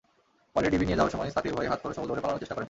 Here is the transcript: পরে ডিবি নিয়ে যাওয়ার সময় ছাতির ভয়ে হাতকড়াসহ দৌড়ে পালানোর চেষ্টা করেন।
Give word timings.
পরে 0.55 0.67
ডিবি 0.71 0.85
নিয়ে 0.87 0.99
যাওয়ার 0.99 1.13
সময় 1.15 1.29
ছাতির 1.35 1.53
ভয়ে 1.57 1.71
হাতকড়াসহ 1.71 2.03
দৌড়ে 2.09 2.23
পালানোর 2.23 2.41
চেষ্টা 2.41 2.53
করেন। 2.55 2.59